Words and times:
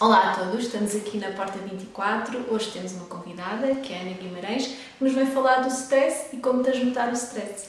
Olá 0.00 0.30
a 0.30 0.34
todos, 0.34 0.64
estamos 0.64 0.96
aqui 0.96 1.18
na 1.18 1.30
Porta 1.32 1.58
24. 1.58 2.46
Hoje 2.50 2.70
temos 2.70 2.92
uma 2.92 3.04
convidada, 3.04 3.74
que 3.74 3.92
é 3.92 3.98
a 3.98 4.00
Ana 4.00 4.12
Guimarães, 4.12 4.68
que 4.96 5.04
nos 5.04 5.12
vai 5.12 5.26
falar 5.26 5.56
do 5.56 5.68
stress 5.68 6.34
e 6.34 6.38
como 6.38 6.62
transmutar 6.62 7.10
o 7.10 7.12
stress. 7.12 7.68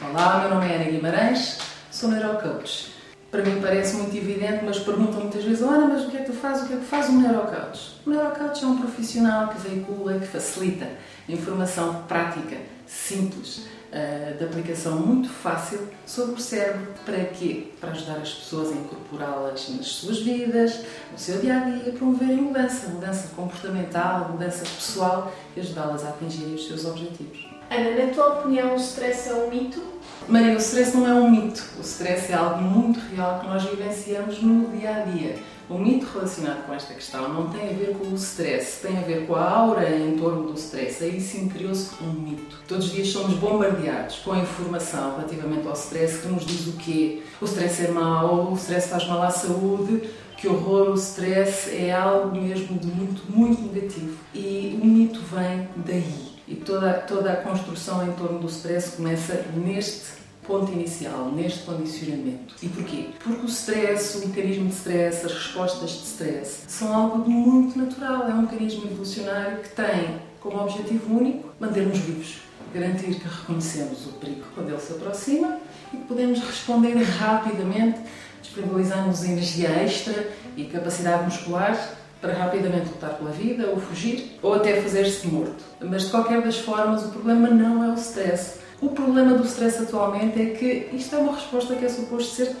Olá, 0.00 0.38
meu 0.38 0.50
nome 0.50 0.72
é 0.72 0.76
Ana 0.76 0.84
Guimarães, 0.84 1.58
sou 1.90 2.10
neurocoach. 2.10 2.94
Para 3.32 3.42
mim 3.42 3.60
parece 3.60 3.96
muito 3.96 4.16
evidente, 4.16 4.64
mas 4.64 4.78
perguntam 4.78 5.18
muitas 5.18 5.42
vezes, 5.42 5.62
Ana, 5.62 5.88
mas 5.88 6.04
o 6.04 6.10
que 6.12 6.18
é 6.18 6.20
que 6.20 6.26
tu 6.30 6.32
fazes? 6.32 6.62
O 6.62 6.68
que 6.68 6.74
é 6.74 6.76
que 6.76 6.84
faz 6.84 7.10
um 7.10 7.20
neurocoach? 7.20 8.00
O 8.06 8.10
neurocoach 8.10 8.62
é 8.62 8.66
um 8.68 8.78
profissional 8.78 9.48
que 9.48 9.68
veicula, 9.68 10.16
que 10.16 10.26
facilita 10.26 10.86
informação 11.28 12.04
prática, 12.04 12.56
simples, 12.86 13.66
uh, 13.94 14.36
de 14.36 14.44
aplicação 14.44 14.98
muito 14.98 15.28
fácil 15.28 15.88
sobre 16.04 16.34
o 16.34 16.38
cérebro. 16.38 16.88
Para 17.04 17.24
quê? 17.26 17.68
Para 17.80 17.92
ajudar 17.92 18.16
as 18.16 18.34
pessoas 18.34 18.72
a 18.72 18.74
incorporá-las 18.74 19.68
nas 19.70 19.86
suas 19.86 20.20
vidas, 20.20 20.80
no 21.12 21.18
seu 21.18 21.38
dia 21.38 21.56
a 21.56 21.60
dia, 21.60 21.92
promoverem 21.92 22.36
mudança, 22.36 22.88
mudança 22.88 23.28
comportamental, 23.36 24.30
mudança 24.30 24.64
pessoal 24.64 25.32
e 25.56 25.60
ajudá-las 25.60 26.04
a 26.04 26.08
atingirem 26.08 26.54
os 26.54 26.66
seus 26.66 26.84
objetivos. 26.84 27.48
Ana, 27.70 28.06
na 28.06 28.12
tua 28.12 28.40
opinião, 28.40 28.74
o 28.74 28.76
stress 28.76 29.28
é 29.28 29.34
um 29.34 29.48
mito? 29.48 29.82
Maria, 30.28 30.54
o 30.54 30.58
stress 30.58 30.96
não 30.96 31.06
é 31.06 31.14
um 31.14 31.30
mito. 31.30 31.64
O 31.78 31.80
stress 31.80 32.30
é 32.30 32.34
algo 32.34 32.62
muito 32.62 33.00
real 33.14 33.40
que 33.40 33.46
nós 33.46 33.62
vivenciamos 33.62 34.42
no 34.42 34.68
dia 34.76 34.96
a 34.96 35.00
dia. 35.00 35.38
O 35.68 35.78
mito 35.78 36.06
relacionado 36.12 36.66
com 36.66 36.74
esta 36.74 36.92
questão 36.92 37.32
não 37.32 37.48
tem 37.48 37.70
a 37.70 37.72
ver 37.72 37.96
com 37.96 38.08
o 38.08 38.14
stress, 38.16 38.82
tem 38.82 38.98
a 38.98 39.00
ver 39.00 39.26
com 39.26 39.34
a 39.34 39.48
aura 39.48 39.96
em 39.96 40.14
torno 40.18 40.52
do 40.52 40.58
stress. 40.58 41.02
Aí 41.02 41.18
sim 41.18 41.48
criou-se 41.48 41.90
um 42.02 42.12
mito. 42.12 42.58
Todos 42.68 42.86
os 42.86 42.92
dias 42.92 43.08
somos 43.08 43.34
bombardeados 43.38 44.16
com 44.16 44.32
a 44.32 44.38
informação 44.38 45.16
relativamente 45.16 45.66
ao 45.66 45.72
stress 45.72 46.18
que 46.18 46.28
nos 46.28 46.44
diz 46.44 46.66
o 46.66 46.72
quê? 46.72 47.22
O 47.40 47.46
stress 47.46 47.82
é 47.82 47.90
mau, 47.90 48.52
o 48.52 48.54
stress 48.56 48.88
faz 48.88 49.06
mal 49.08 49.22
à 49.22 49.30
saúde, 49.30 50.10
que 50.36 50.46
horror, 50.46 50.90
o 50.90 50.94
stress 50.94 51.70
é 51.70 51.90
algo 51.90 52.38
mesmo 52.38 52.78
de 52.78 52.86
muito, 52.86 53.22
muito 53.30 53.62
negativo. 53.62 54.18
E 54.34 54.78
o 54.82 54.84
mito 54.84 55.20
vem 55.20 55.66
daí. 55.76 56.34
E 56.46 56.56
toda, 56.56 56.92
toda 56.92 57.32
a 57.32 57.36
construção 57.36 58.06
em 58.06 58.12
torno 58.12 58.38
do 58.38 58.48
stress 58.48 58.96
começa 58.96 59.46
neste 59.56 60.23
ponto 60.46 60.72
inicial, 60.72 61.32
neste 61.32 61.60
condicionamento. 61.64 62.54
E 62.62 62.68
porquê? 62.68 63.08
Porque 63.22 63.44
o 63.44 63.48
stress, 63.48 64.18
o 64.18 64.28
mecanismo 64.28 64.68
de 64.68 64.74
stress, 64.74 65.26
as 65.26 65.32
respostas 65.32 65.90
de 65.90 66.04
stress, 66.04 66.64
são 66.68 66.94
algo 66.94 67.28
muito 67.28 67.78
natural. 67.78 68.28
É 68.28 68.34
um 68.34 68.42
mecanismo 68.42 68.84
evolucionário 68.84 69.58
que 69.58 69.70
tem 69.70 70.20
como 70.40 70.60
objetivo 70.60 71.16
único 71.16 71.48
manter-nos 71.58 71.98
vivos, 71.98 72.36
garantir 72.72 73.14
que 73.14 73.26
reconhecemos 73.26 74.06
o 74.06 74.12
perigo 74.12 74.44
quando 74.54 74.68
ele 74.68 74.80
se 74.80 74.92
aproxima 74.92 75.58
e 75.92 75.96
que 75.96 76.04
podemos 76.04 76.38
responder 76.40 76.94
rapidamente, 76.94 78.00
disponibilizando-nos 78.42 79.24
energia 79.24 79.70
extra 79.70 80.30
e 80.56 80.64
capacidade 80.64 81.24
muscular 81.24 82.03
para 82.24 82.32
rapidamente 82.32 82.88
lutar 82.88 83.10
pela 83.18 83.30
vida, 83.30 83.68
ou 83.68 83.78
fugir, 83.78 84.38
ou 84.42 84.54
até 84.54 84.80
fazer-se 84.80 85.26
morto. 85.28 85.62
Mas 85.78 86.04
de 86.04 86.10
qualquer 86.10 86.40
das 86.40 86.58
formas, 86.58 87.04
o 87.04 87.08
problema 87.10 87.50
não 87.50 87.84
é 87.84 87.88
o 87.88 87.94
stress. 87.94 88.60
O 88.80 88.88
problema 88.88 89.34
do 89.34 89.44
stress 89.44 89.82
atualmente 89.82 90.40
é 90.40 90.46
que 90.54 90.88
isto 90.96 91.14
é 91.14 91.18
uma 91.18 91.34
resposta 91.34 91.74
que 91.74 91.84
é 91.84 91.88
suposto 91.88 92.34
ser 92.34 92.56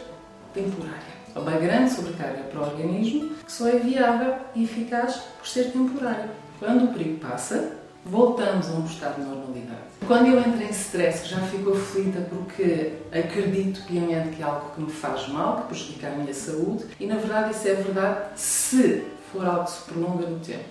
temporária. 0.52 1.14
É 1.34 1.38
uma 1.38 1.52
grande 1.52 1.90
sobrecarga 1.92 2.42
para 2.42 2.60
o 2.60 2.62
organismo 2.62 3.30
que 3.42 3.50
só 3.50 3.66
é 3.66 3.78
viável 3.78 4.34
e 4.54 4.64
eficaz 4.64 5.16
por 5.38 5.48
ser 5.48 5.72
temporária. 5.72 6.28
Quando 6.58 6.84
o 6.84 6.88
perigo 6.88 7.18
passa, 7.18 7.72
voltamos 8.04 8.68
a 8.68 8.72
um 8.72 8.84
estado 8.84 9.16
de 9.16 9.22
normalidade. 9.22 9.80
Quando 10.06 10.26
eu 10.26 10.38
entro 10.38 10.62
em 10.62 10.70
stress, 10.70 11.26
já 11.26 11.38
fico 11.38 11.72
aflita 11.72 12.20
porque 12.20 12.92
acredito 13.10 13.82
piamente 13.86 14.36
que 14.36 14.42
é 14.42 14.44
algo 14.44 14.72
que 14.74 14.82
me 14.82 14.90
faz 14.90 15.26
mal, 15.28 15.62
que 15.62 15.68
prejudica 15.68 16.08
a 16.08 16.10
minha 16.10 16.34
saúde, 16.34 16.84
e 17.00 17.06
na 17.06 17.16
verdade 17.16 17.52
isso 17.52 17.66
é 17.66 17.74
verdade 17.74 18.18
se 18.36 19.13
for 19.34 19.46
algo 19.46 19.64
que 19.64 19.72
se 19.72 19.80
prolonga 19.82 20.26
no 20.26 20.38
tempo. 20.38 20.64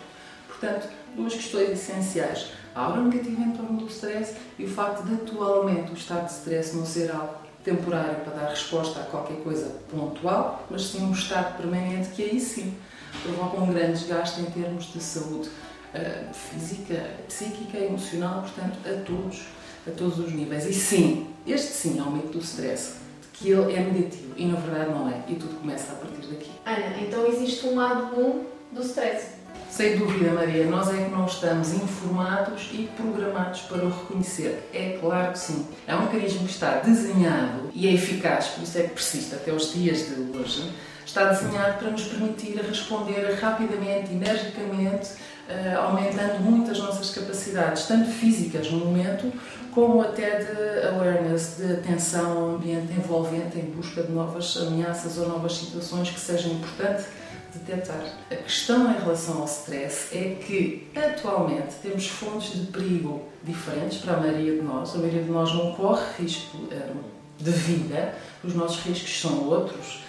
Portanto, 0.48 0.88
duas 1.16 1.34
questões 1.34 1.72
essenciais. 1.72 2.48
A 2.74 2.86
aura 2.86 3.02
negativa 3.02 3.42
em 3.42 3.52
torno 3.52 3.78
do 3.78 3.88
stress 3.88 4.36
e 4.58 4.64
o 4.64 4.70
facto 4.70 5.04
de 5.04 5.14
atualmente 5.14 5.92
o 5.92 5.94
estado 5.94 6.26
de 6.26 6.32
stress 6.32 6.76
não 6.76 6.86
ser 6.86 7.12
algo 7.12 7.36
temporário 7.64 8.16
para 8.22 8.34
dar 8.34 8.50
resposta 8.50 9.02
a 9.02 9.04
qualquer 9.04 9.38
coisa 9.38 9.76
pontual, 9.92 10.66
mas 10.70 10.86
sim 10.86 11.04
um 11.04 11.12
estado 11.12 11.58
permanente 11.58 12.10
que 12.10 12.24
aí 12.24 12.40
sim 12.40 12.74
provoca 13.22 13.62
um 13.62 13.72
grande 13.72 14.00
desgaste 14.00 14.42
em 14.42 14.46
termos 14.46 14.92
de 14.92 15.02
saúde 15.02 15.50
uh, 15.50 16.34
física, 16.34 17.12
psíquica 17.28 17.78
emocional, 17.78 18.42
portanto, 18.42 18.80
a 18.86 19.04
todos, 19.04 19.44
a 19.88 19.92
todos 19.92 20.20
os 20.20 20.32
níveis. 20.34 20.66
E 20.66 20.74
sim, 20.74 21.28
este 21.46 21.72
sim 21.74 22.00
é 22.00 22.02
o 22.02 22.28
do 22.28 22.40
stress 22.40 23.03
que 23.34 23.50
ele 23.50 23.74
é 23.74 23.80
negativo 23.80 24.34
e 24.38 24.46
na 24.46 24.60
verdade 24.60 24.92
não 24.92 25.10
é. 25.10 25.24
E 25.28 25.36
tudo 25.36 25.60
começa 25.60 25.92
a 25.92 25.96
partir 25.96 26.28
daqui. 26.28 26.52
Ana, 26.66 26.98
então 27.02 27.26
existe 27.28 27.66
um 27.68 27.76
lado 27.76 28.16
bom 28.16 28.46
do 28.72 28.82
stress? 28.82 29.34
Sem 29.70 29.98
dúvida, 29.98 30.32
Maria, 30.32 30.66
nós 30.66 30.88
é 30.94 31.04
que 31.04 31.10
não 31.10 31.26
estamos 31.26 31.74
informados 31.74 32.70
e 32.72 32.88
programados 32.96 33.62
para 33.62 33.84
o 33.84 33.90
reconhecer. 33.90 34.70
É 34.72 35.00
claro 35.02 35.32
que 35.32 35.40
sim. 35.40 35.66
É 35.88 35.96
um 35.96 36.04
mecanismo 36.04 36.46
que 36.46 36.52
está 36.52 36.78
desenhado 36.78 37.72
e 37.74 37.88
é 37.88 37.94
eficaz, 37.94 38.50
por 38.50 38.64
isso 38.64 38.78
é 38.78 38.84
que 38.84 38.90
persiste 38.90 39.34
até 39.34 39.52
os 39.52 39.74
dias 39.74 40.10
de 40.10 40.38
hoje. 40.38 40.72
Está 41.06 41.26
desenhado 41.26 41.80
para 41.80 41.92
nos 41.92 42.04
permitir 42.04 42.56
responder 42.58 43.38
rapidamente, 43.40 44.14
energicamente, 44.14 45.10
uh, 45.50 45.80
aumentando 45.80 46.40
muito 46.40 46.72
as 46.72 46.80
nossas 46.80 47.10
capacidades, 47.12 47.86
tanto 47.86 48.10
físicas 48.10 48.72
no 48.72 48.80
momento, 48.80 49.32
como 49.72 50.02
até 50.02 50.40
de 50.40 50.88
awareness, 50.88 51.58
de 51.58 51.74
atenção 51.74 52.38
ao 52.38 52.56
ambiente 52.56 52.94
envolvente 52.94 53.58
em 53.60 53.66
busca 53.66 54.04
de 54.04 54.12
novas 54.12 54.56
ameaças 54.58 55.18
ou 55.18 55.28
novas 55.28 55.54
situações 55.58 56.10
que 56.10 56.20
sejam 56.20 56.52
importantes 56.54 57.06
detectar. 57.54 58.04
A 58.32 58.36
questão 58.36 58.92
em 58.92 59.00
relação 59.00 59.40
ao 59.40 59.46
stress 59.46 60.16
é 60.16 60.36
que 60.36 60.88
atualmente 60.96 61.76
temos 61.82 62.08
fontes 62.08 62.54
de 62.60 62.68
perigo 62.68 63.24
diferentes 63.44 64.00
para 64.00 64.16
a 64.16 64.20
maioria 64.20 64.56
de 64.56 64.62
nós. 64.62 64.96
A 64.96 64.98
maioria 64.98 65.24
de 65.24 65.30
nós 65.30 65.54
não 65.54 65.74
corre 65.74 66.04
risco 66.20 66.58
um, 66.58 67.44
de 67.44 67.52
vida, 67.52 68.16
os 68.44 68.56
nossos 68.56 68.84
riscos 68.84 69.22
são 69.22 69.48
outros 69.50 70.04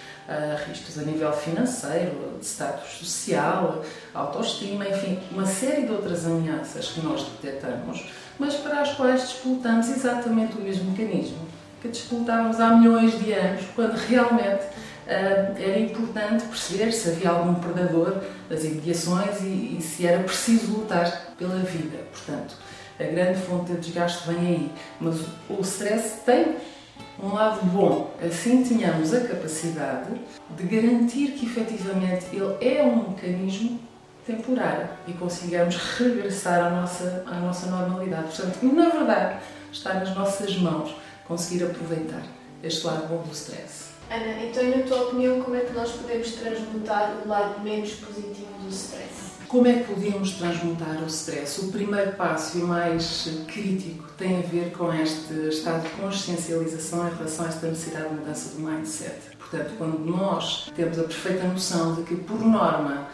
riscos 0.66 0.98
a 0.98 1.02
nível 1.02 1.32
financeiro, 1.32 2.38
de 2.38 2.46
status 2.46 2.98
social, 2.98 3.84
autoestima, 4.14 4.88
enfim, 4.88 5.18
uma 5.30 5.46
série 5.46 5.86
de 5.86 5.92
outras 5.92 6.24
ameaças 6.24 6.88
que 6.88 7.00
nós 7.00 7.26
detectamos, 7.42 8.06
mas 8.38 8.54
para 8.54 8.80
as 8.80 8.94
quais 8.94 9.28
disputamos 9.28 9.88
exatamente 9.88 10.56
o 10.56 10.60
mesmo 10.60 10.90
mecanismo 10.90 11.54
que 11.84 11.88
disputávamos 11.90 12.58
há 12.60 12.70
milhões 12.76 13.18
de 13.18 13.34
anos, 13.34 13.62
quando 13.76 13.94
realmente 13.94 14.64
uh, 14.64 15.62
era 15.62 15.78
importante 15.78 16.44
perceber 16.46 16.90
se 16.90 17.10
havia 17.10 17.28
algum 17.28 17.56
predador 17.56 18.22
das 18.48 18.64
imediações 18.64 19.42
e, 19.42 19.76
e 19.78 19.82
se 19.82 20.06
era 20.06 20.22
preciso 20.22 20.72
lutar 20.72 21.34
pela 21.38 21.56
vida. 21.56 21.98
Portanto, 22.10 22.56
a 22.98 23.04
grande 23.04 23.38
fonte 23.40 23.72
de 23.72 23.80
desgaste 23.80 24.26
vem 24.26 24.38
aí. 24.38 24.72
Mas 24.98 25.16
o 25.50 25.60
stress 25.60 26.22
tem 26.24 26.56
um 27.22 27.32
lado 27.32 27.64
bom, 27.66 28.14
assim 28.24 28.62
tenhamos 28.64 29.14
a 29.14 29.20
capacidade 29.20 30.10
de 30.50 30.62
garantir 30.64 31.32
que 31.32 31.46
efetivamente 31.46 32.26
ele 32.32 32.56
é 32.60 32.82
um 32.82 33.10
mecanismo 33.10 33.80
temporário 34.26 34.88
e 35.06 35.12
consigamos 35.12 35.76
regressar 35.76 36.66
à 36.66 36.70
nossa, 36.70 37.24
à 37.26 37.34
nossa 37.36 37.66
normalidade. 37.70 38.24
Portanto, 38.24 38.58
na 38.62 38.88
verdade, 38.88 39.38
está 39.72 39.94
nas 39.94 40.14
nossas 40.14 40.56
mãos 40.58 40.94
conseguir 41.26 41.64
aproveitar 41.64 42.22
este 42.64 42.86
lado 42.86 43.08
bom 43.08 43.22
do 43.22 43.32
stress. 43.32 43.94
Ana, 44.10 44.44
então, 44.44 44.64
na 44.64 44.82
tua 44.82 45.08
opinião, 45.08 45.40
como 45.42 45.56
é 45.56 45.60
que 45.60 45.72
nós 45.72 45.92
podemos 45.92 46.32
transmutar 46.32 47.16
o 47.24 47.28
lado 47.28 47.60
menos 47.62 47.92
positivo 47.92 48.52
do 48.62 48.68
stress? 48.68 49.34
Como 49.48 49.66
é 49.66 49.74
que 49.74 49.84
podemos 49.84 50.32
transmutar 50.32 51.02
o 51.02 51.06
stress? 51.06 51.60
O 51.60 51.70
primeiro 51.70 52.12
passo 52.12 52.58
e 52.58 52.62
o 52.62 52.66
mais 52.66 53.28
crítico 53.46 54.10
tem 54.18 54.38
a 54.38 54.40
ver 54.40 54.72
com 54.72 54.92
este 54.92 55.32
estado 55.48 55.82
de 55.84 55.90
consciencialização 55.90 57.06
em 57.06 57.14
relação 57.14 57.44
a 57.44 57.48
esta 57.48 57.66
necessidade 57.68 58.08
de 58.08 58.14
mudança 58.14 58.54
do 58.54 58.60
mindset. 58.60 59.14
Portanto, 59.38 59.74
quando 59.78 59.98
nós 59.98 60.70
temos 60.74 60.98
a 60.98 61.04
perfeita 61.04 61.44
noção 61.44 61.94
de 61.94 62.02
que, 62.02 62.16
por 62.16 62.40
norma, 62.40 63.08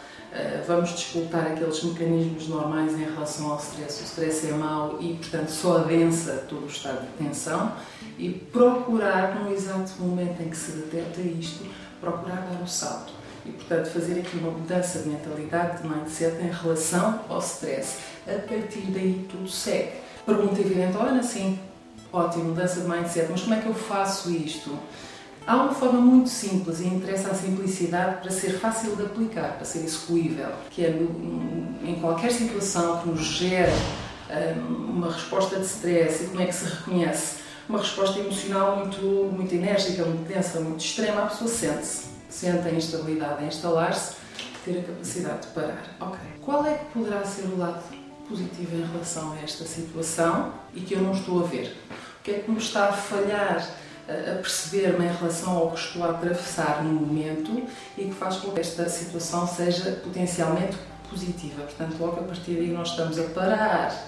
vamos 0.65 0.91
disputar 0.91 1.47
aqueles 1.47 1.83
mecanismos 1.83 2.47
normais 2.47 2.93
em 2.93 3.03
relação 3.03 3.51
ao 3.51 3.57
stress. 3.57 4.01
O 4.01 4.05
stress 4.05 4.47
é 4.47 4.51
mau 4.53 4.97
e, 4.99 5.15
portanto, 5.15 5.49
só 5.49 5.77
adensa 5.77 6.45
todo 6.47 6.63
o 6.63 6.67
estado 6.67 7.01
de 7.01 7.23
tensão 7.23 7.73
e 8.17 8.29
procurar, 8.29 9.35
no 9.35 9.51
exato 9.51 9.93
momento 9.99 10.41
em 10.41 10.49
que 10.49 10.55
se 10.57 10.71
detecta 10.71 11.21
isto, 11.21 11.65
procurar 11.99 12.47
dar 12.49 12.61
o 12.63 12.67
salto 12.67 13.13
e, 13.45 13.51
portanto, 13.51 13.87
fazer 13.89 14.19
aqui 14.19 14.37
uma 14.37 14.51
mudança 14.51 14.99
de 14.99 15.09
mentalidade, 15.09 15.81
de 15.81 15.87
mindset 15.87 16.37
em 16.41 16.51
relação 16.51 17.19
ao 17.27 17.39
stress. 17.39 17.97
A 18.27 18.39
partir 18.47 18.91
daí 18.91 19.25
tudo 19.29 19.49
segue. 19.49 19.93
Pergunta 20.25 20.61
evidente, 20.61 20.95
olha, 20.95 21.23
sim, 21.23 21.59
ótimo, 22.13 22.45
mudança 22.45 22.81
de 22.81 22.87
mindset, 22.87 23.27
mas 23.31 23.41
como 23.41 23.55
é 23.55 23.59
que 23.59 23.67
eu 23.67 23.73
faço 23.73 24.31
isto? 24.31 24.77
Há 25.45 25.55
uma 25.55 25.73
forma 25.73 25.99
muito 25.99 26.29
simples 26.29 26.79
e 26.81 26.85
interessa 26.85 27.31
a 27.31 27.33
simplicidade 27.33 28.21
para 28.21 28.29
ser 28.29 28.59
fácil 28.59 28.95
de 28.95 29.03
aplicar, 29.03 29.55
para 29.55 29.65
ser 29.65 29.79
execuível, 29.79 30.49
que 30.69 30.85
é 30.85 30.89
em 30.89 31.95
qualquer 31.99 32.31
situação 32.31 32.99
que 32.99 33.09
nos 33.09 33.21
gere 33.21 33.71
hum, 34.29 34.91
uma 34.91 35.11
resposta 35.11 35.57
de 35.57 35.65
stress 35.65 36.23
e 36.23 36.27
como 36.27 36.41
é 36.41 36.45
que 36.45 36.53
se 36.53 36.65
reconhece 36.65 37.41
uma 37.67 37.79
resposta 37.79 38.19
emocional 38.19 38.77
muito, 38.77 39.01
muito 39.01 39.55
enérgica, 39.55 40.05
muito 40.05 40.27
densa, 40.27 40.59
muito 40.59 40.83
extrema, 40.83 41.23
a 41.23 41.25
pessoa 41.27 41.49
sente-se, 41.49 42.05
sente 42.29 42.67
a 42.67 42.71
instabilidade 42.71 43.43
a 43.43 43.47
instalar-se, 43.47 44.15
ter 44.63 44.79
a 44.79 44.83
capacidade 44.83 45.41
de 45.41 45.47
parar. 45.47 45.83
Ok, 45.99 46.19
qual 46.41 46.65
é 46.65 46.75
que 46.75 46.85
poderá 46.93 47.23
ser 47.25 47.45
o 47.45 47.57
lado 47.57 47.81
positivo 48.29 48.75
em 48.75 48.85
relação 48.85 49.33
a 49.33 49.39
esta 49.39 49.65
situação 49.65 50.53
e 50.73 50.81
que 50.81 50.93
eu 50.93 51.01
não 51.01 51.13
estou 51.13 51.43
a 51.43 51.47
ver? 51.47 51.75
O 52.19 52.23
que 52.23 52.31
é 52.31 52.39
que 52.39 52.51
me 52.51 52.59
está 52.59 52.89
a 52.89 52.93
falhar 52.93 53.67
a 54.07 54.35
perceber-me 54.35 55.05
em 55.05 55.11
relação 55.11 55.57
ao 55.57 55.71
que 55.71 55.79
estou 55.79 56.03
a 56.03 56.09
atravessar 56.11 56.83
no 56.83 56.93
momento 56.93 57.67
e 57.97 58.05
que 58.05 58.13
faz 58.13 58.37
com 58.37 58.51
que 58.51 58.59
esta 58.59 58.89
situação 58.89 59.47
seja 59.47 59.91
potencialmente 60.03 60.77
positiva. 61.09 61.63
Portanto, 61.63 61.95
logo 61.99 62.19
a 62.19 62.23
partir 62.23 62.53
daí 62.53 62.71
nós 62.71 62.89
estamos 62.89 63.19
a 63.19 63.23
parar 63.23 64.07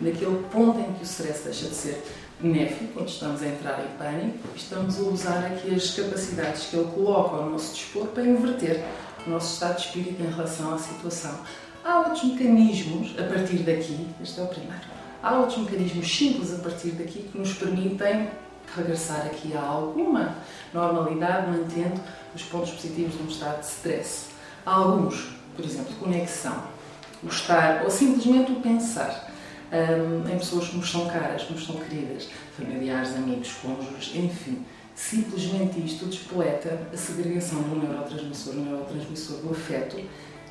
naquele 0.00 0.42
ponto 0.50 0.80
em 0.80 0.92
que 0.94 1.02
o 1.02 1.04
stress 1.04 1.44
deixa 1.44 1.68
de 1.68 1.74
ser 1.74 2.02
benéfico, 2.40 2.94
quando 2.94 3.08
estamos 3.08 3.42
a 3.42 3.46
entrar 3.46 3.84
em 3.84 3.96
pânico, 3.98 4.48
estamos 4.56 4.98
a 4.98 5.02
usar 5.02 5.46
aqui 5.46 5.74
as 5.74 5.90
capacidades 5.90 6.66
que 6.66 6.76
ele 6.76 6.90
coloca 6.92 7.36
ao 7.36 7.50
nosso 7.50 7.74
dispor 7.74 8.06
para 8.08 8.24
inverter 8.24 8.82
o 9.26 9.30
nosso 9.30 9.52
estado 9.52 9.76
de 9.76 9.86
espírito 9.86 10.22
em 10.22 10.30
relação 10.30 10.74
à 10.74 10.78
situação. 10.78 11.38
Há 11.84 11.98
outros 11.98 12.24
mecanismos 12.24 13.14
a 13.18 13.22
partir 13.24 13.58
daqui, 13.58 14.06
este 14.22 14.40
é 14.40 14.42
o 14.42 14.46
primeiro, 14.46 14.80
há 15.22 15.38
outros 15.38 15.58
mecanismos 15.58 16.16
simples 16.16 16.54
a 16.54 16.58
partir 16.58 16.90
daqui 16.92 17.28
que 17.30 17.38
nos 17.38 17.52
permitem 17.52 18.28
regressar 18.76 19.26
aqui 19.26 19.56
a 19.56 19.60
alguma 19.60 20.36
normalidade, 20.72 21.50
mantendo 21.50 22.00
os 22.34 22.42
pontos 22.42 22.70
positivos 22.70 23.16
de 23.16 23.22
um 23.22 23.26
estado 23.26 23.60
de 23.60 23.66
stress. 23.66 24.26
Há 24.64 24.72
alguns, 24.74 25.36
por 25.56 25.64
exemplo, 25.64 25.94
conexão, 25.96 26.62
o 27.22 27.28
estar 27.28 27.82
ou 27.84 27.90
simplesmente 27.90 28.52
o 28.52 28.56
pensar 28.56 29.30
um, 29.72 30.28
em 30.28 30.38
pessoas 30.38 30.68
que 30.68 30.76
nos 30.76 30.90
são 30.90 31.06
caras, 31.08 31.42
que 31.42 31.52
nos 31.52 31.64
são 31.64 31.76
queridas, 31.76 32.28
familiares, 32.56 33.14
amigos, 33.14 33.52
cônjuges, 33.62 34.14
enfim. 34.14 34.64
Simplesmente 34.94 35.80
isto 35.84 36.06
despoleta 36.06 36.78
a 36.92 36.96
segregação 36.96 37.62
do 37.62 37.76
neurotransmissor, 37.76 38.54
o 38.54 38.60
neurotransmissor 38.60 39.38
do 39.38 39.52
afeto, 39.52 39.96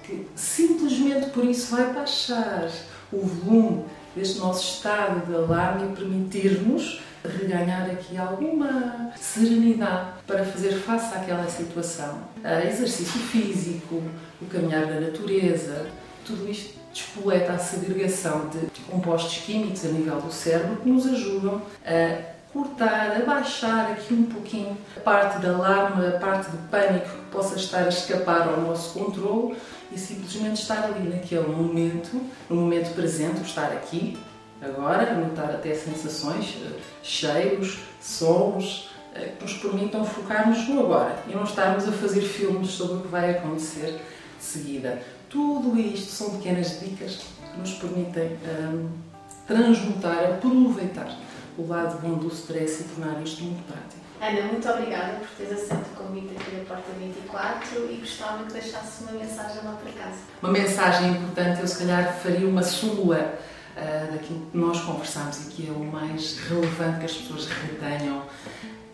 que 0.03 0.25
simplesmente 0.35 1.29
por 1.29 1.45
isso 1.45 1.75
vai 1.75 1.93
baixar 1.93 2.69
o 3.11 3.19
volume 3.19 3.85
deste 4.15 4.39
nosso 4.39 4.75
estado 4.75 5.25
de 5.27 5.35
alarme 5.35 5.91
e 5.91 5.95
permitir-nos 5.95 7.01
reganhar 7.23 7.89
aqui 7.89 8.17
alguma 8.17 9.11
serenidade 9.15 10.11
para 10.25 10.45
fazer 10.45 10.73
face 10.73 11.15
àquela 11.15 11.47
situação. 11.47 12.19
Uh, 12.37 12.67
exercício 12.67 13.19
físico, 13.19 14.01
o 14.41 14.45
caminhar 14.45 14.85
da 14.85 14.99
natureza, 14.99 15.87
tudo 16.25 16.49
isto 16.49 16.79
despoleta 16.93 17.53
a 17.53 17.57
segregação 17.57 18.49
de 18.49 18.81
compostos 18.89 19.37
químicos 19.43 19.85
a 19.85 19.89
nível 19.89 20.19
do 20.21 20.31
cérebro 20.31 20.77
que 20.77 20.89
nos 20.89 21.05
ajudam 21.05 21.61
a 21.85 22.39
cortar, 22.51 23.15
a 23.15 23.25
baixar 23.25 23.91
aqui 23.91 24.13
um 24.13 24.23
pouquinho 24.23 24.75
a 24.97 24.99
parte 24.99 25.39
de 25.39 25.47
alarme, 25.47 26.07
a 26.07 26.19
parte 26.19 26.49
de 26.49 26.57
pânico 26.69 27.07
que 27.07 27.31
possa 27.31 27.55
estar 27.55 27.83
a 27.83 27.89
escapar 27.89 28.47
ao 28.47 28.61
nosso 28.61 28.97
controle 28.97 29.55
e 29.91 29.97
simplesmente 29.97 30.61
estar 30.61 30.83
ali 30.83 31.09
naquele 31.09 31.47
momento, 31.47 32.19
no 32.49 32.55
momento 32.55 32.93
presente, 32.95 33.41
estar 33.41 33.71
aqui, 33.71 34.17
agora, 34.61 35.13
notar 35.15 35.49
até 35.51 35.73
sensações, 35.73 36.57
cheiros, 37.01 37.79
sons, 38.01 38.89
eh, 39.13 39.33
que 39.37 39.43
nos 39.43 39.53
permitam 39.53 40.05
focar-nos 40.05 40.67
no 40.67 40.81
agora 40.81 41.23
e 41.27 41.35
não 41.35 41.43
estarmos 41.43 41.87
a 41.87 41.91
fazer 41.91 42.21
filmes 42.21 42.69
sobre 42.69 42.97
o 42.97 43.01
que 43.01 43.07
vai 43.07 43.31
acontecer 43.31 43.99
de 44.37 44.43
seguida. 44.43 45.01
Tudo 45.29 45.79
isto 45.79 46.11
são 46.11 46.37
pequenas 46.37 46.79
dicas 46.79 47.19
que 47.51 47.59
nos 47.59 47.73
permitem 47.73 48.37
um, 48.73 48.89
transmutar, 49.47 50.25
aproveitar 50.25 51.17
o 51.57 51.67
lado 51.67 51.99
bom 52.01 52.17
do 52.17 52.27
stress 52.27 52.81
e 52.81 52.83
tornar 52.95 53.21
isto 53.21 53.43
muito 53.43 53.63
prático. 53.65 53.99
Ana, 54.21 54.51
muito 54.51 54.67
obrigada 54.69 55.13
por 55.13 55.27
teres 55.37 55.63
aceito 55.63 55.87
o 55.93 56.03
convite 56.03 56.35
aqui 56.37 56.51
da 56.51 56.65
Porta 56.65 56.91
24 56.99 57.91
e 57.91 57.95
gostava 57.97 58.43
que 58.43 58.53
deixasse 58.53 59.03
uma 59.03 59.13
mensagem 59.13 59.63
lá 59.63 59.77
para 59.81 59.91
casa. 59.93 60.17
Uma 60.41 60.51
mensagem 60.51 61.11
importante, 61.11 61.61
eu 61.61 61.67
se 61.67 61.77
calhar 61.77 62.13
faria 62.21 62.47
uma 62.47 62.61
sua 62.61 63.33
uh, 63.79 64.11
daquilo 64.13 64.45
que 64.51 64.57
nós 64.57 64.81
conversamos 64.81 65.47
e 65.47 65.49
que 65.49 65.67
é 65.67 65.71
o 65.71 65.83
mais 65.83 66.37
relevante 66.47 66.99
que 66.99 67.05
as 67.05 67.13
pessoas 67.13 67.47
retenham. 67.47 68.23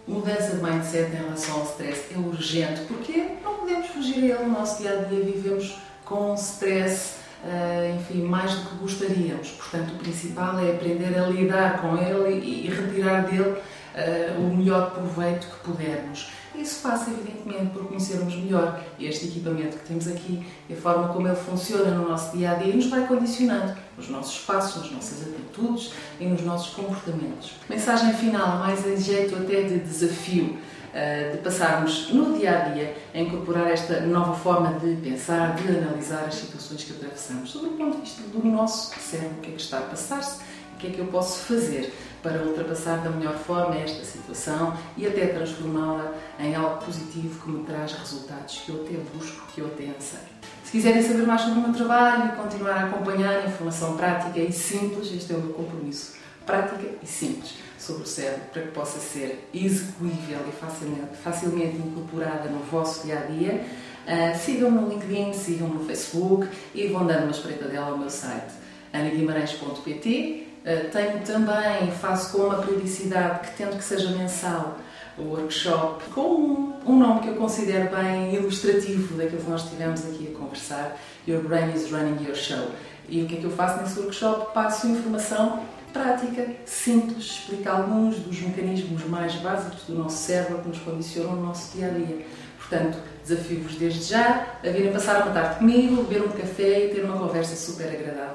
Mudança 0.08 0.56
de 0.56 0.64
mindset 0.64 1.12
em 1.12 1.16
relação 1.16 1.62
ao 1.62 1.64
stress 1.64 2.14
é 2.14 2.18
urgente 2.18 2.82
porque 2.82 3.38
não 3.44 3.56
podemos 3.56 3.88
fugir 3.88 4.16
a 4.16 4.36
ele 4.36 4.44
no 4.46 4.52
nosso 4.52 4.82
dia 4.82 4.92
a 4.92 5.04
dia, 5.04 5.24
vivemos 5.24 5.80
com 6.04 6.36
stress, 6.36 7.16
uh, 7.44 7.96
enfim, 7.96 8.22
mais 8.22 8.54
do 8.54 8.70
que 8.70 8.76
gostaríamos. 8.76 9.50
Portanto, 9.50 9.96
o 9.96 9.98
principal 9.98 10.60
é 10.60 10.72
aprender 10.72 11.18
a 11.18 11.28
lidar 11.28 11.82
com 11.82 11.98
ele 11.98 12.40
e 12.40 12.70
retirar 12.70 13.26
dele 13.26 13.58
uh, 13.96 14.42
o 14.42 14.56
melhor 14.56 14.92
proveito 14.92 15.48
que 15.48 15.72
pudermos. 15.72 16.30
Isso 16.54 16.82
passa, 16.82 17.12
evidentemente, 17.12 17.74
por 17.74 17.88
conhecermos 17.88 18.34
melhor 18.34 18.82
este 19.00 19.28
equipamento 19.28 19.78
que 19.78 19.88
temos 19.88 20.08
aqui 20.08 20.46
e 20.70 20.74
a 20.74 20.78
forma 20.78 21.10
como 21.10 21.28
ele 21.28 21.36
funciona 21.36 21.92
no 21.92 22.10
nosso 22.10 22.36
dia 22.36 22.52
a 22.52 22.54
dia 22.56 22.74
e 22.74 22.76
nos 22.76 22.88
vai 22.88 23.06
condicionando 23.06 23.76
nos 23.98 24.10
nossos 24.10 24.40
passos, 24.46 24.84
nas 24.84 24.92
nossas 24.92 25.22
atitudes 25.28 25.92
e 26.20 26.26
nos 26.26 26.42
nossos 26.44 26.74
comportamentos. 26.74 27.52
Mensagem 27.70 28.14
final, 28.14 28.60
mais 28.60 28.86
em 28.88 28.98
jeito 28.98 29.36
até 29.36 29.64
de 29.64 29.80
desafio 29.80 30.58
eh, 30.94 31.32
de 31.34 31.40
passarmos 31.40 32.10
no 32.14 32.38
dia 32.38 32.58
a 32.58 32.70
dia 32.70 32.96
a 33.14 33.20
incorporar 33.20 33.70
esta 33.70 34.00
nova 34.00 34.34
forma 34.34 34.80
de 34.80 34.96
pensar, 34.96 35.54
de 35.56 35.68
analisar 35.68 36.24
as 36.24 36.36
situações 36.36 36.86
que 36.86 36.94
atravessamos, 36.94 37.52
sobre 37.52 37.68
o 37.68 37.74
ponto 37.74 37.98
de 37.98 38.04
vista 38.04 38.22
do 38.30 38.42
nosso 38.48 38.98
cérebro, 38.98 39.40
o 39.40 39.42
que 39.42 39.50
é 39.50 39.56
que 39.56 39.62
está 39.62 39.80
a 39.80 39.82
passar-se, 39.82 40.40
o 40.74 40.78
que 40.78 40.88
é 40.88 40.90
que 40.92 41.00
eu 41.00 41.08
posso 41.08 41.40
fazer 41.40 41.94
para 42.26 42.42
ultrapassar 42.42 43.04
da 43.04 43.12
melhor 43.12 43.36
forma 43.36 43.76
esta 43.76 44.04
situação 44.04 44.76
e 44.98 45.06
até 45.06 45.28
transformá-la 45.28 46.16
em 46.40 46.56
algo 46.56 46.84
positivo 46.84 47.40
que 47.40 47.52
me 47.52 47.64
traz 47.64 47.94
resultados 47.94 48.64
que 48.66 48.70
eu 48.70 48.84
até 48.84 48.98
busco, 49.16 49.46
que 49.54 49.62
eu 49.62 49.68
até 49.68 49.84
anseio. 49.84 50.24
Se 50.64 50.72
quiserem 50.72 51.04
saber 51.04 51.28
mais 51.28 51.42
sobre 51.42 51.60
o 51.60 51.62
meu 51.62 51.74
trabalho 51.74 52.34
e 52.34 52.36
continuar 52.36 52.78
a 52.78 52.86
acompanhar 52.88 53.48
informação 53.48 53.96
prática 53.96 54.40
e 54.40 54.52
simples, 54.52 55.14
este 55.14 55.34
é 55.34 55.36
o 55.36 55.40
meu 55.40 55.54
compromisso. 55.54 56.16
Prática 56.48 56.84
e 57.02 57.06
simples 57.06 57.54
sobre 57.78 58.02
o 58.02 58.08
cérebro 58.08 58.46
para 58.52 58.62
que 58.64 58.68
possa 58.70 58.98
ser 59.00 59.48
execuível 59.54 60.40
e 60.50 60.52
facilmente, 60.52 61.16
facilmente 61.24 61.78
incorporada 61.78 62.50
no 62.50 62.60
vosso 62.60 63.06
dia 63.06 63.20
a 63.20 63.22
dia. 63.32 63.64
Uh, 64.08 64.38
sigam-me 64.38 64.82
no 64.82 64.90
LinkedIn, 64.90 65.34
sigam-me 65.34 65.76
no 65.76 65.86
Facebook 65.86 66.48
e 66.74 66.88
vão 66.88 67.06
dando 67.06 67.24
uma 67.24 67.32
espreitadela 67.32 67.92
ao 67.92 67.98
meu 67.98 68.10
site 68.10 68.54
anaguimarães.pt. 68.94 70.45
Ah, 70.66 70.90
tenho 70.92 71.20
também, 71.20 71.92
faço 71.92 72.32
com 72.32 72.48
uma 72.48 72.58
periodicidade 72.58 73.48
que 73.48 73.56
tento 73.56 73.78
que 73.78 73.84
seja 73.84 74.10
mensal, 74.10 74.80
o 75.16 75.22
workshop 75.22 76.04
com 76.10 76.74
um, 76.84 76.98
nome 77.00 77.20
que 77.22 77.28
eu 77.28 77.36
considero 77.36 77.96
bem 77.96 78.34
ilustrativo 78.34 79.16
daquilo 79.16 79.44
que 79.44 79.50
nós 79.50 79.64
estivemos 79.64 80.04
aqui 80.04 80.34
a 80.34 80.40
conversar, 80.40 80.98
Your 81.28 81.44
Brain 81.44 81.72
is 81.72 81.92
Running 81.92 82.26
Your 82.26 82.36
Show. 82.36 82.72
E 83.08 83.22
o 83.22 83.28
que 83.28 83.36
é 83.36 83.40
que 83.42 83.44
eu 83.44 83.52
faço 83.52 83.80
nesse 83.84 84.00
workshop? 84.00 84.56
Passo 84.56 84.88
informação 84.88 85.64
prática, 85.94 86.48
simples, 86.66 87.26
explica 87.26 87.72
alguns 87.72 88.18
dos 88.18 88.42
mecanismos 88.42 89.06
mais 89.06 89.36
básicos 89.36 89.84
do 89.84 89.94
nosso 89.94 90.18
cérebro 90.18 90.64
que 90.64 90.70
nos 90.70 90.80
condicionam 90.80 91.36
no 91.36 91.44
nosso 91.46 91.78
dia 91.78 91.88
a 91.88 91.90
dia. 91.92 92.26
Portanto, 92.58 92.98
desafio-vos 93.24 93.76
desde 93.76 94.04
já 94.04 94.48
a 94.64 94.70
virem 94.70 94.92
passar 94.92 95.22
uma 95.22 95.32
tarde 95.32 95.60
comigo, 95.60 96.04
beber 96.06 96.26
um 96.26 96.32
café 96.32 96.88
e 96.88 96.96
ter 96.96 97.06
uma 97.06 97.20
conversa 97.20 97.56
super 97.56 97.88
agradável 97.88 98.35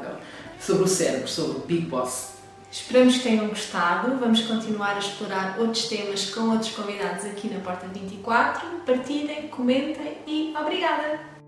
sobre 0.61 0.85
o 0.85 0.89
cérebro, 0.89 1.29
sobre 1.29 1.59
o 1.59 1.61
Big 1.61 1.87
Boss. 1.87 2.35
Esperamos 2.71 3.17
que 3.17 3.25
tenham 3.25 3.49
gostado. 3.49 4.17
Vamos 4.19 4.43
continuar 4.43 4.95
a 4.95 4.99
explorar 5.01 5.59
outros 5.59 5.89
temas 5.89 6.27
com 6.31 6.51
outros 6.51 6.71
convidados 6.71 7.25
aqui 7.25 7.49
na 7.49 7.59
Porta 7.59 7.89
24. 7.89 8.69
Partilhem, 8.87 9.49
comentem 9.49 10.19
e 10.27 10.55
obrigada! 10.57 11.40